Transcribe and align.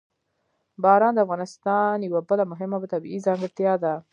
باران 0.83 1.13
د 1.15 1.19
افغانستان 1.25 1.95
یوه 2.07 2.21
بله 2.29 2.43
مهمه 2.51 2.77
طبیعي 2.93 3.19
ځانګړتیا 3.25 3.73
ده. 3.83 3.93